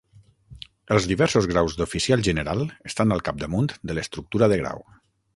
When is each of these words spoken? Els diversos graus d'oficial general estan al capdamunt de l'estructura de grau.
Els 0.93 1.07
diversos 1.09 1.47
graus 1.51 1.75
d'oficial 1.81 2.23
general 2.27 2.63
estan 2.91 3.13
al 3.17 3.21
capdamunt 3.27 3.69
de 3.91 3.97
l'estructura 3.99 4.49
de 4.55 4.59
grau. 4.63 4.83